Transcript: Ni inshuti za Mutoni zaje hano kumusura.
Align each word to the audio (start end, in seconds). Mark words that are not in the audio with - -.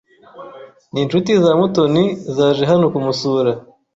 Ni 0.91 0.99
inshuti 1.03 1.31
za 1.43 1.51
Mutoni 1.59 2.03
zaje 2.35 2.63
hano 2.71 2.85
kumusura. 2.93 3.51